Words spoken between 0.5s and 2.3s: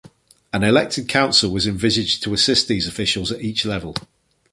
An elected council was envisaged